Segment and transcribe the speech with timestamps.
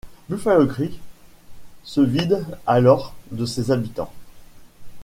[0.29, 0.99] Buffalo Creek
[1.83, 4.11] se vide alors de ses habitants.